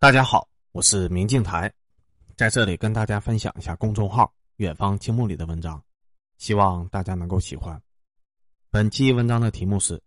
[0.00, 1.72] 大家好，我是明镜台，
[2.36, 5.82] 在这里跟大家分享一下公众号“远方青木”里的文章，
[6.36, 7.82] 希望大家能够喜欢。
[8.70, 10.00] 本期文章的题目是：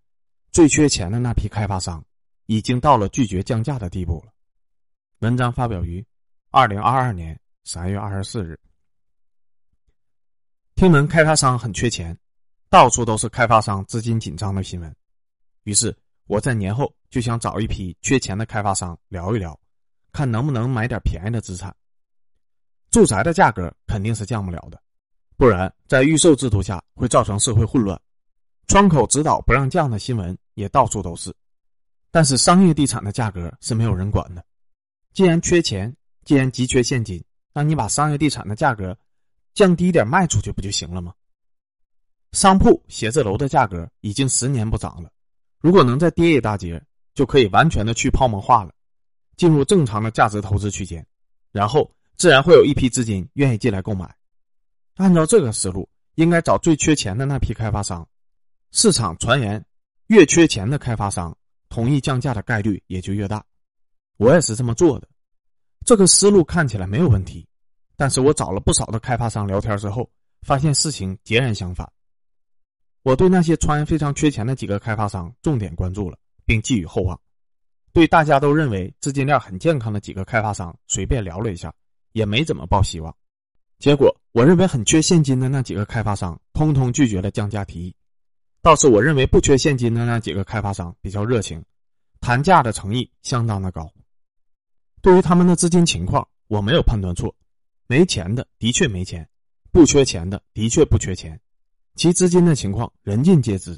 [0.50, 2.02] 最缺钱的那批开发商
[2.46, 4.32] 已经到了拒绝降价的地步了。
[5.20, 6.02] 文章发表于
[6.52, 8.58] 二零二二年三月二十四日。
[10.74, 12.18] 听闻开发商很缺钱，
[12.70, 14.96] 到处都是开发商资金紧张的新闻，
[15.64, 15.94] 于是
[16.28, 19.60] 我在年后就想找一批缺钱的开发商聊一聊。
[20.12, 21.76] 看能不能买点便宜的资产。
[22.90, 24.82] 住宅的价格肯定是降不了的，
[25.38, 28.00] 不然在预售制度下会造成社会混乱。
[28.68, 31.34] 窗口指导不让降的新闻也到处都是。
[32.12, 34.44] 但是商业地产的价格是没有人管的。
[35.14, 38.98] 既然缺钱，既然急缺现金，那你把商业地产的价格
[39.54, 41.14] 降低点卖出去不就行了吗？
[42.34, 45.10] 商铺、写字楼的价格已经十年不涨了，
[45.60, 46.82] 如果能再跌一大截，
[47.14, 48.74] 就可以完全的去泡沫化了。
[49.38, 51.06] 进入正常的价值投资区间，
[51.52, 54.14] 然后自然会有一批资金愿意进来购买。
[54.96, 58.08] 按照这个思路，应该找最缺钱的那批开发商。
[58.72, 59.64] 市场传言，
[60.08, 61.36] 越缺钱的开发商
[61.70, 63.44] 同意降价的概率也就越大。
[64.18, 65.08] 我也是这么做的。
[65.86, 67.48] 这个思路看起来没有问题，
[67.96, 70.08] 但是我找了不少的开发商聊天之后，
[70.44, 71.92] 发现事情截然相反。
[73.02, 77.20] 我对那些传言非常缺钱的几个开发商重点关注了，并寄予厚望。
[77.94, 81.74] 对大家都认为资金链很健康的几个开发商，随便聊了一下，
[82.14, 83.16] 也没怎么抱希望。
[83.80, 87.96] 结果，我认为很缺现金的那几个开发商，通通拒绝了降价提议。
[88.62, 91.64] 倒是我认为不缺现金的那几个开发商比较热情，
[92.20, 93.92] 谈价的诚意相当的高。
[95.02, 97.36] 对于他们的资金情况，我没有判断错。
[97.88, 99.28] 没钱的的确没钱，
[99.72, 101.38] 不缺钱的的确不缺钱，
[101.96, 103.78] 其资金的情况人尽皆知。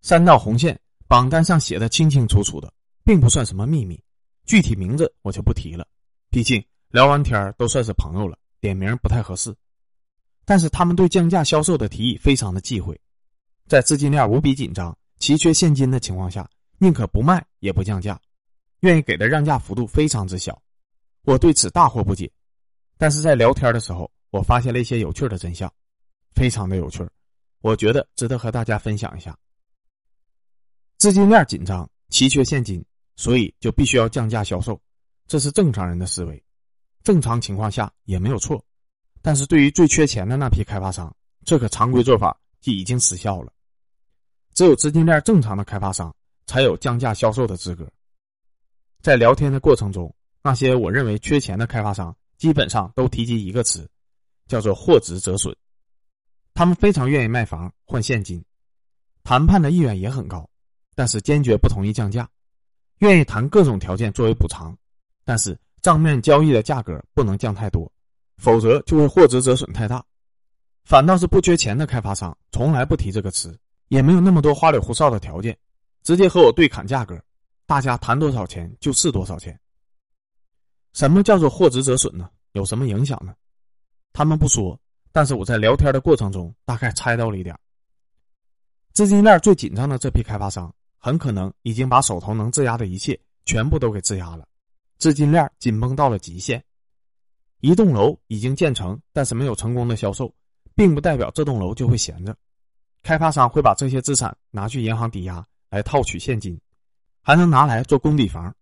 [0.00, 2.72] 三道红线榜单上写的清清楚楚的。
[3.04, 4.02] 并不算什么秘密，
[4.44, 5.86] 具体名字我就不提了，
[6.30, 9.54] 毕竟聊完天都算是朋友了，点名不太合适。
[10.44, 12.98] 但是他们对降价销售的提议非常的忌讳，
[13.66, 16.48] 在资金链无比紧张、奇缺现金的情况下，
[16.78, 18.20] 宁可不卖也不降价，
[18.80, 20.60] 愿意给的让价幅度非常之小。
[21.22, 22.30] 我对此大惑不解，
[22.98, 25.72] 但是在聊天的时候，我发现了一些有趣的真相，
[26.34, 27.06] 非常的有趣，
[27.60, 29.36] 我觉得值得和大家分享一下。
[30.96, 32.84] 资金链紧张，奇缺现金。
[33.20, 34.80] 所以就必须要降价销售，
[35.26, 36.42] 这是正常人的思维，
[37.02, 38.64] 正常情况下也没有错。
[39.20, 41.14] 但是对于最缺钱的那批开发商，
[41.44, 43.52] 这个常规做法就已经失效了。
[44.54, 46.16] 只有资金链正常的开发商
[46.46, 47.86] 才有降价销售的资格。
[49.02, 50.10] 在聊天的过程中，
[50.42, 53.86] 那些我认为缺钱的开发商基本上都提及一个词，
[54.48, 55.54] 叫做“货值折损”。
[56.54, 58.42] 他们非常愿意卖房换现金，
[59.24, 60.48] 谈判的意愿也很高，
[60.94, 62.26] 但是坚决不同意降价。
[63.00, 64.76] 愿意谈各种条件作为补偿，
[65.24, 67.90] 但是账面交易的价格不能降太多，
[68.36, 70.04] 否则就会获值折损太大。
[70.84, 75.56] 反倒是不缺钱的开发商从来不提这个词，也没有那么多花里胡哨的条件，
[76.02, 77.18] 直接和我对砍价格，
[77.66, 79.58] 大家谈多少钱就是多少钱。
[80.92, 82.28] 什么叫做货值折损呢？
[82.52, 83.32] 有什么影响呢？
[84.12, 84.78] 他们不说，
[85.12, 87.56] 但是我在聊天的过程中大概猜到了一点。
[88.92, 90.70] 资金链最紧张的这批开发商。
[91.02, 94.46] 很可能已经把手头能质押的一切全部都给质押了，
[94.98, 96.62] 资金链紧绷到了极限。
[97.60, 100.32] 一栋楼已经建成，但是没有成功的销售，
[100.74, 102.36] 并不代表这栋楼就会闲着。
[103.02, 106.60] 开发商会把这些资产拿去银行抵押来套取现金，
[107.22, 108.54] 还能拿来做工抵房。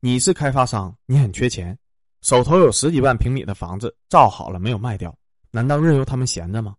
[0.00, 1.78] 你是开发商，你很缺钱，
[2.22, 5.16] 手头有十几万平米的房子造好了没有卖掉，
[5.52, 6.74] 难道任由他们闲着吗？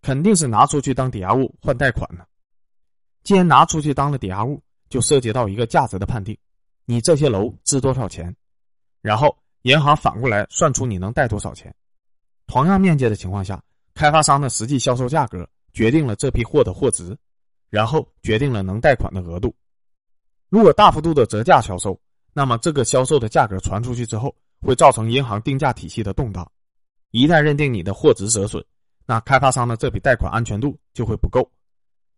[0.00, 2.24] 肯定是拿出去当抵押物换贷款呢。
[3.22, 6.36] 既然拿出去当了抵押物，就涉及到一个价值的判定，
[6.84, 8.34] 你这些楼值多少钱？
[9.00, 11.74] 然后银行反过来算出你能贷多少钱。
[12.46, 13.62] 同样面积的情况下，
[13.94, 17.16] 开发商的实际销售价格决定了这批货的货值，
[17.70, 19.54] 然后决定了能贷款的额度。
[20.48, 21.98] 如果大幅度的折价销售，
[22.34, 26.50] 那么这个销售的价格传出去之后，会造成银行定价体系的动荡。
[27.10, 28.64] 一旦认定你的货值折损，
[29.06, 31.50] 那开发商的这笔贷款安全度就会不够。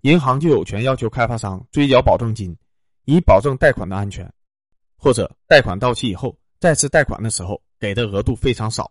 [0.05, 2.55] 银行就有权要求开发商追缴保证金，
[3.07, 4.31] 以保证贷款的安全，
[4.99, 8.91] 或者贷款到期以后再次贷款的时候给的额度非常少。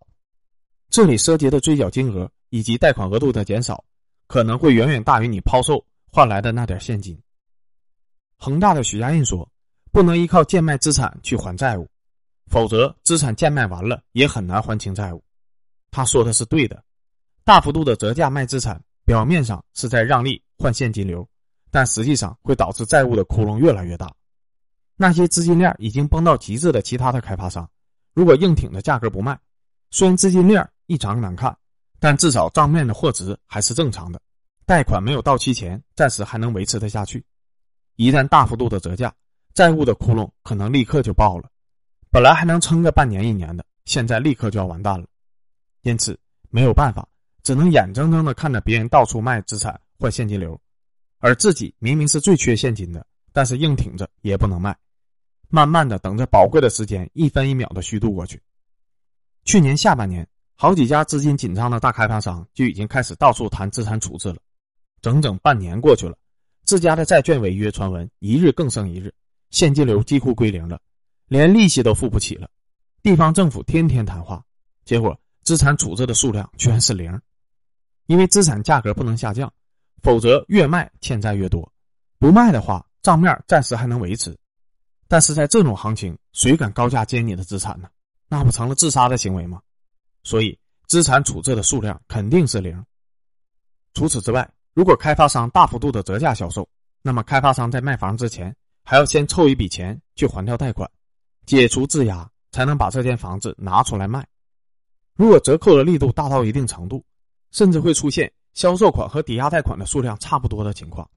[0.89, 3.85] 这里涉及的追缴金额以及贷款额度的减少，
[4.25, 7.15] 可能会远远大于你抛售换来的那点现金。
[8.35, 9.47] 恒大的许家印说
[9.93, 11.87] ：“不能依靠贱卖资产去还债务，
[12.47, 15.23] 否则资产贱卖完了也很难还清债务。”
[15.91, 16.83] 他说的是对的，
[17.43, 20.41] 大幅度的折价卖资产，表面上是在让利。
[20.55, 21.27] 换现金流，
[21.71, 24.09] 但实际上会导致债务的窟窿越来越大。
[24.95, 27.69] 那些资金链已经崩到极致的其他的开发商，
[28.13, 29.37] 如果硬挺着价格不卖，
[29.91, 31.53] 虽然资金链异常难看，
[31.99, 34.21] 但至少账面的货值还是正常的，
[34.65, 37.21] 贷款没有到期前，暂时还能维持得下去。
[37.97, 39.13] 一旦大幅度的折价，
[39.53, 41.49] 债务的窟窿可能立刻就爆了。
[42.09, 45.05] 本来还能撑个半年一年的，现在立刻就要完蛋了。
[45.81, 46.17] 因此
[46.49, 47.05] 没有办法，
[47.43, 50.59] 只能眼睁睁的看着别人到处卖资产换现金流，
[51.19, 54.75] 而自己明明是最缺现金的，但是硬挺着也不能卖。
[55.49, 58.41] 慢慢的等着宝贵的时间一分一秒的虚度过去。
[59.45, 64.37] 去年下半年，好几家资金紧张的大开发商就已经开始到处谈资产处置了。
[65.01, 66.17] 整整半年过去了。
[66.63, 69.13] 自家的债券违约传闻一日更胜一日，
[69.49, 70.79] 现金流几乎归零了，
[71.27, 72.49] 连利息都付不起了。
[73.01, 74.41] 地方政府天天谈话，
[74.85, 77.19] 结果资产处置的数量居然是零，
[78.07, 79.51] 因为资产价格不能下降，
[80.01, 81.71] 否则越卖欠债越多，
[82.19, 84.37] 不卖的话账面暂时还能维持。
[85.07, 87.89] 但是在这种行情，谁敢高价接你的资产呢？
[88.27, 89.61] 那不成了自杀的行为吗？
[90.23, 90.57] 所以
[90.87, 92.83] 资产处置的数量肯定是零。
[93.93, 94.49] 除此之外。
[94.75, 96.67] 如果开发商大幅度的折价销售，
[97.03, 100.89] 那么开发商在卖房之前还要先凑一笔钱去还掉贷款，
[101.45, 104.25] 解除质押，才能把这间房子拿出来卖。
[105.13, 107.05] 如果折扣的力度大到一定程度，
[107.53, 111.09] 甚至会出现销售款和抵押贷款的数量差不多的情况。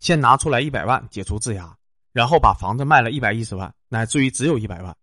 [0.00, 1.76] 先拿出来一百万解除质押，
[2.12, 4.96] 然后把房子卖了一百一十万，乃至于只有一百万，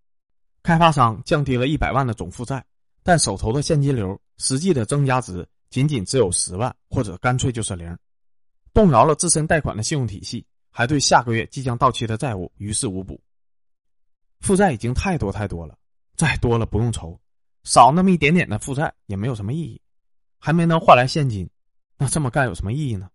[0.63, 2.65] 开发商降低了一百万的总负债，
[3.03, 5.47] 但手头的现金流实际的增加值。
[5.71, 7.97] 仅仅只有十万，或者干脆就是零，
[8.73, 13.19] 动摇了自身贷款的信用体系，还对下个月即将到期的债务于事无补。
[14.39, 15.77] 负债已经太多太多了，
[16.15, 17.19] 再多了不用愁，
[17.63, 19.81] 少那么一点点的负债也没有什么意义，
[20.45, 21.49] 还没能换来现金，
[21.97, 23.09] 那这么干有什么意义呢？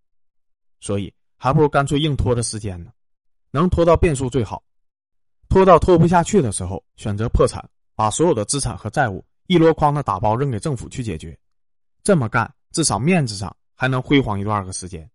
[0.81, 2.91] 所以还不如干脆硬拖着时间呢，
[3.51, 4.61] 能拖到变数最好，
[5.47, 11.39] 拖到拖不下去的时候，选择破产，把所有的资产和债务一箩筐的打包扔给政府去解决。
[12.03, 15.09] 这么干，至少面子上还能辉煌一段个时间。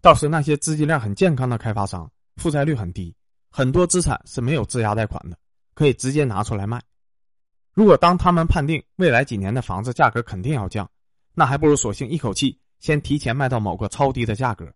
[0.00, 3.14] 倒是那些资金链很健康的开发商，负债率很低，
[3.50, 5.36] 很多资产是没有质押贷款的，
[5.74, 6.80] 可以直接拿出来卖。
[7.74, 10.90] 如果当他们判定未来几年的房子价格肯定要降，
[11.34, 14.72] 那还不如索性一口气先提前卖到某个超低的价格，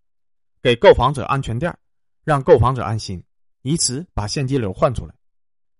[0.62, 1.76] 给购房者安全垫
[2.24, 3.22] 让购房者安心，
[3.62, 5.14] 以此把现金流换出来。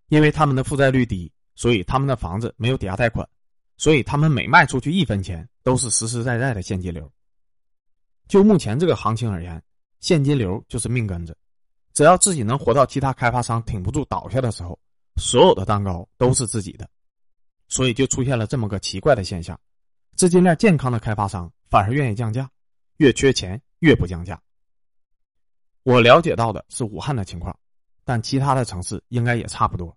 [0.09, 3.29] 因为他们的负债率低，所以他们的房子没有抵押贷款。
[3.76, 7.11] 所以，他们每卖出去一分钱，都是实实在在的现金流。
[8.29, 9.61] 就目前这个行情而言，
[9.99, 11.37] 现金流就是命根子。
[11.93, 14.79] 只要自己能活到其他开发商挺不住倒下的时候，
[15.17, 16.88] 所有的蛋糕都是自己的。
[17.69, 19.59] 所以，就出现了这么个奇怪的现象：
[20.16, 22.50] 资金链健康的开发商反而愿意降价，
[22.99, 24.40] 越缺钱越不降价。
[25.82, 27.58] 我了解到的是武汉的情况，
[28.05, 29.96] 但其他的城市应该也差不多。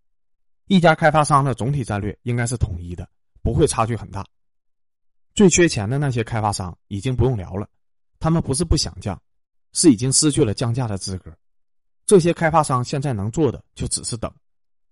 [0.65, 3.07] 一家开发商的总体战略应该是统一的。
[3.39, 4.25] 不会差距很大。
[5.33, 7.69] 最缺钱的那些开发商已经不用聊了，
[8.19, 9.17] 他们不是不想降，
[9.71, 11.33] 是已经失去了降价的资格。
[12.05, 14.29] 这些开发商现在能做的就只是等，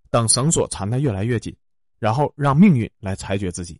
[0.09, 1.53] 等绳索缠得越来越紧，
[1.99, 3.77] 然后让命运来裁决自己。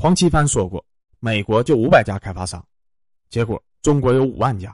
[0.00, 0.84] 黄奇帆说过
[1.18, 2.64] ：“美国就五百家开发商，
[3.30, 4.72] 结果中国有五万家。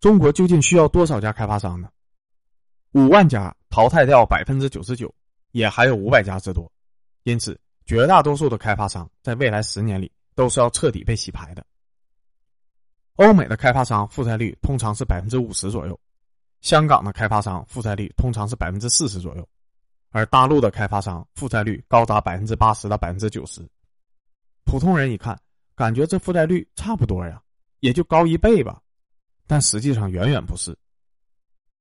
[0.00, 1.90] 中国究竟需要多少家开发商呢？
[2.92, 5.14] 五万家淘汰掉百分之九十九，
[5.50, 6.70] 也还有五百家之多。”
[7.24, 11.62] 因此，绝大多数的开发商在未来十年里都是要彻底被洗牌的。
[13.16, 16.00] 欧美的开发商负债率通常是百分之五十左右，
[16.62, 19.46] 香港的开发商负债率通常是百分之四十左右，
[20.08, 23.60] 而大陆的开发商负债率高达百分之八十到百分之九十。
[24.72, 25.38] 普通人一看，
[25.74, 27.42] 感觉这负债率差不多呀，
[27.80, 28.80] 也就高一倍吧，
[29.46, 30.74] 但实际上远远不是。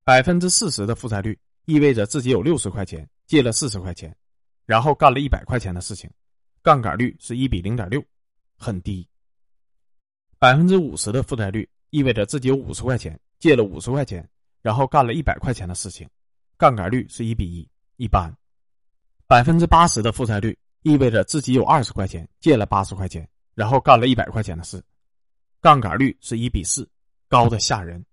[0.03, 4.13] 百分之四十的负债率意味着自己有六十块钱借了四十块钱。
[4.65, 6.11] 然后干了一百块钱的事情，
[6.61, 8.03] 杠杆率是一比零点六，
[8.57, 9.07] 很低。
[10.37, 14.29] 百分之五十的负债率意味着自己有五十块钱借了五十块钱，
[14.61, 16.05] 然后干了一百块钱的事情，
[16.57, 18.29] 杠杆率是一比一，一般。
[19.27, 24.83] 百分之八十的负债率意味着自己有二十块钱借了八十块钱，然后干了一百块钱的事，
[25.61, 26.89] 杠杆率是一比四，
[27.27, 28.03] 高的吓人。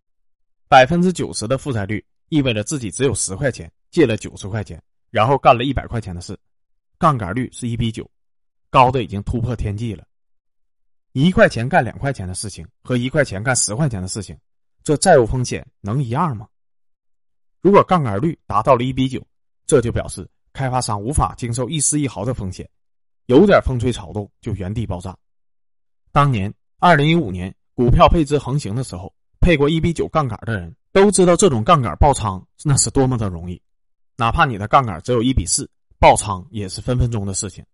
[0.68, 6.38] 百分之九十的负债率意味着自己只有十块钱借了九十块钱，然后干了一百块钱的事。
[6.98, 8.08] 杠杆率是一比九，
[8.68, 10.04] 高的已经突破天际了。
[11.12, 14.38] 一块钱干两块钱的事情和一块钱干十块钱的事情，
[14.84, 16.46] 这债务风险能一样吗？
[17.60, 19.26] 如果杠杆率达到了一比九，
[19.66, 22.68] 这就表示开发商无法经受一丝一毫的风险，
[23.26, 25.16] 有点风吹草动就原地爆炸。
[26.12, 30.74] 当年二零一五年股票配资横行的时候，配过一比九杠杆的人。
[30.90, 33.60] 都知道这种杠杆爆仓那是多么的容易，
[34.16, 37.64] 哪怕你的杠杆只有一比四，爆仓也是分分钟的事情。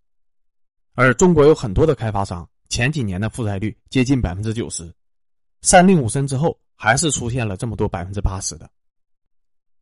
[0.94, 4.92] 而中国有很多的开发商前几年的负债率接近百分之九十，
[5.62, 8.68] 三令五申之后还是出现了这么多百分之八十的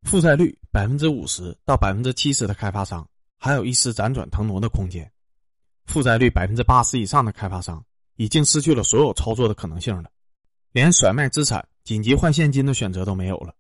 [0.03, 5.11] 负债率，百分之五十到百分之七十的开发商还有一丝辗转腾挪的空间，
[5.87, 7.85] 负债率百分之八十以上的开发商
[8.17, 10.11] 已经失去了所有操作的可能性了，
[10.73, 13.55] 连甩卖资产、紧急换现金的选择都没有了。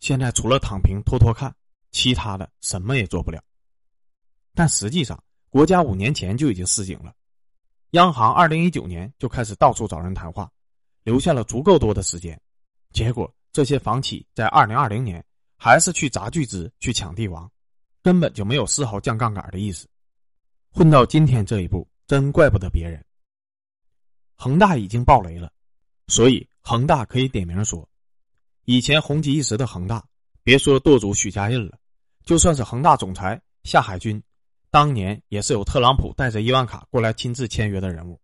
[0.00, 1.54] 现在除了躺平拖拖看，
[1.90, 3.42] 其他的什么也做不了。
[4.54, 5.22] 但实际上。
[5.48, 7.14] 国家五年前就已经示警了，
[7.92, 10.50] 央行二零一九年就开始到处找人谈话，
[11.02, 12.38] 留下了足够多的时间。
[12.92, 15.24] 结果这些房企在二零二零年
[15.56, 17.50] 还是去砸巨资去抢地王，
[18.02, 19.88] 根本就没有丝毫降杠杆的意思。
[20.70, 23.04] 混到今天这一步，真怪不得别人。
[24.34, 25.50] 恒大已经爆雷了，
[26.08, 27.88] 所以恒大可以点名说，
[28.64, 30.06] 以前红极一时的恒大，
[30.42, 31.78] 别说舵主许家印了，
[32.24, 34.22] 就算是恒大总裁夏海军。
[34.70, 38.20] 当年也是有特朗普带着伊万卡过来亲自签约的人物，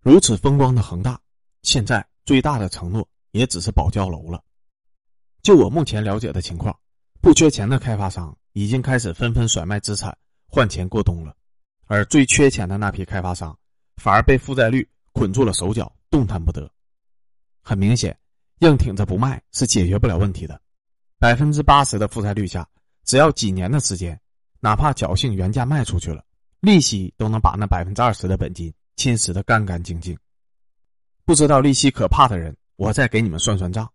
[0.00, 1.20] 如此风光的恒大，
[1.62, 4.42] 现在最大的承诺也只是保交楼了。
[5.42, 6.78] 就我目前了解的情况，
[7.20, 10.16] 不缺钱的开发商已经开始纷纷甩卖资产
[10.46, 11.34] 换钱过冬了，
[11.86, 13.56] 而最缺钱的那批开发商，
[13.96, 16.70] 反而被负债率捆住了手脚，动弹不得。
[17.62, 18.18] 很明显，
[18.60, 20.60] 硬挺着不卖是解决不了问题的。
[21.18, 22.68] 百分之八十的负债率下，
[23.04, 24.18] 只要几年的时间。
[24.62, 26.22] 哪怕侥幸原价卖出去了，
[26.60, 30.14] 利息都能把那百分之二十的本金侵蚀的干干净净。
[31.24, 33.90] 不知道利息可怕的人，我再给你们算算账。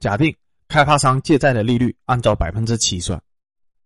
[0.00, 0.36] 假定
[0.68, 3.20] 开发商借债的利率按照百分之七算，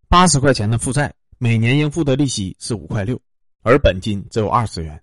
[0.08, 3.20] 八十块钱的负债，每年应付的利息是五块六，
[3.62, 5.00] 而本金只有二十元。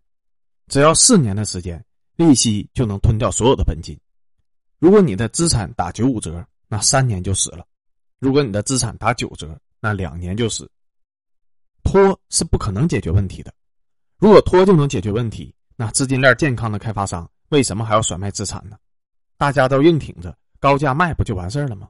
[0.67, 1.83] 只要四年的时间，
[2.15, 3.95] 利息就能吞掉所有的本金。
[4.79, 7.63] 如果你的资产打九五折，那三年就死了；
[8.19, 10.69] 如果你的资产打九折，那两年就死。
[11.83, 13.53] 拖是不可能解决问题的。
[14.17, 18.75] 如果拖就能解决问题，那资金链健康的开发商为什么还要甩卖资产呢？
[19.37, 21.87] 大家都硬挺着高价卖，不就完事儿了吗？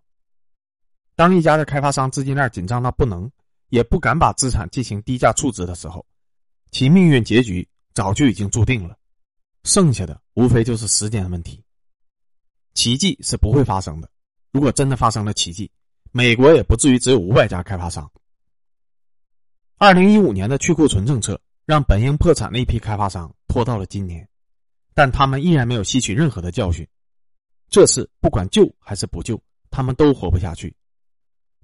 [1.15, 3.31] 当一家的开发商资金链紧张到不能，
[3.69, 6.05] 也不敢把资产进行低价处置的时候，
[6.71, 8.97] 其命运结局早就已经注定了。
[9.63, 11.63] 剩下的无非就是时间问题。
[12.73, 14.09] 奇迹是不会发生的。
[14.51, 15.71] 如果真的发生了奇迹，
[16.11, 18.11] 美国也不至于只有五百家开发商。
[19.77, 24.27] 二零一五年的去库存政策让本应破产的一批开发商拖到了今年，
[24.93, 26.85] 但他们依然没有吸取任何的教训。
[27.69, 30.75] 这次不管救还是不救，他们都活不下去。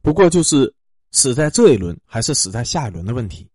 [0.01, 0.73] 不过就是
[1.11, 3.49] 死在这一轮还是死在下一轮的问题。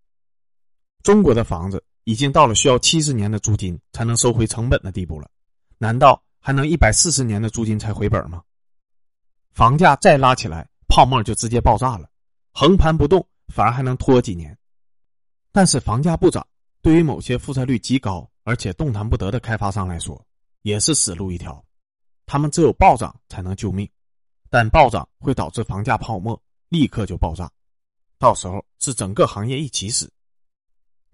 [1.03, 5.29] 中国的房子已经到了需要七十年的租金才能收回成本的地步了，
[5.79, 8.43] 难道还能一百四十年的租金才回本吗？
[9.53, 12.09] 房价再拉起来，泡沫就直接爆炸了，
[12.53, 13.27] 横盘不动。
[13.49, 14.59] 反而还能拖几年，
[15.53, 16.45] 但是房价不涨，
[16.83, 20.21] 对于某些负债率极高而且动弹不得的开发商来说，
[20.63, 21.65] 也是死路一条。
[22.27, 23.89] 他们只有暴涨才能救命，
[24.51, 27.51] 但暴涨会导致房价泡沫，立刻就爆炸，
[28.19, 30.13] 到时候是整个行业一起死。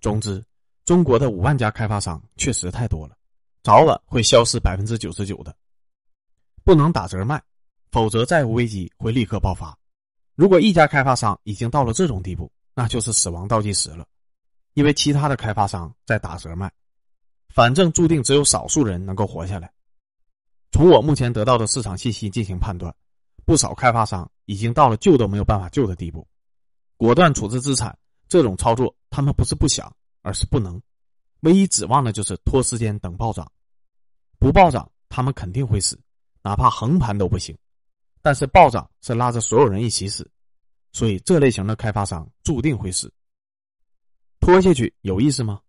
[0.00, 0.44] 总之，
[0.84, 3.16] 中国的五万家开发商确实太多了，
[3.62, 5.54] 早晚会消失百分之九十九的。
[6.64, 7.40] 不能打折卖，
[7.90, 9.76] 否则债务危机会立刻爆发。
[10.34, 14.06] 如果一家开发商已经到了这种地步，那就是死亡倒计时了，
[14.72, 16.72] 因为其他的开发商在打折卖，
[17.50, 19.70] 反正注定只有少数人能够活下来。
[20.72, 22.92] 从我目前得到的市场信息进行判断，
[23.44, 26.26] 不少开发商已经到了救都没有办法救的地步，
[26.96, 30.80] 果断处置资产这种操作，他们不是不想，而是不能，
[31.40, 33.50] 唯一指望的就是拖时间等暴涨，
[34.38, 36.00] 不暴涨他们肯定会死，
[36.42, 37.56] 哪怕横盘都不行。
[38.22, 40.30] 但是暴涨是拉着所有人一起死，
[40.92, 43.12] 所以这类型的开发商注定会死。
[44.40, 45.60] 拖下去有意思吗？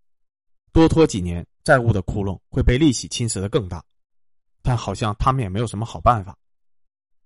[0.71, 3.83] 多拖几年，债务的窟窿会被利息侵蚀的更大。
[4.63, 6.35] 但好像他们也没有什么好办法。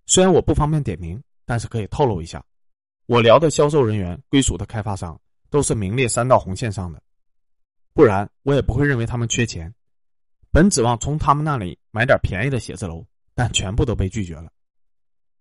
[0.05, 2.43] 虽然我不方便点名，但是可以透露一下，
[3.05, 5.17] 我聊的销售人员归属的开发商
[5.49, 7.01] 都是名列三道红线上的，
[7.93, 9.73] 不然我也不会认为他们缺钱。
[10.51, 14.51] 本指望从他们那里买点便宜的写字楼，但全部都被拒绝了。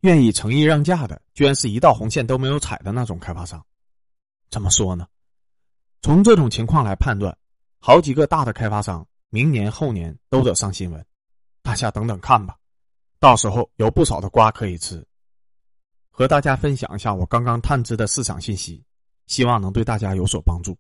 [0.01, 3.65] 愿意诚意让价的，居然是一道红线都没有踩的那种开发商。
[4.51, 5.09] 怎么说呢？
[6.03, 7.37] 从这种情况来判断，
[7.79, 11.05] 好几个大的开发商明年后年都得上新闻。
[11.67, 12.57] 大家等等看吧，
[13.19, 15.05] 到时候有不少的瓜可以吃。
[16.11, 18.85] 和大家分享一下我刚刚探知的市场信息，
[19.27, 20.79] 希望能对大家有所帮助。